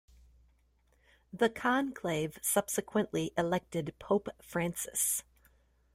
[1.31, 5.21] The conclave subsequently elected Pope Francis.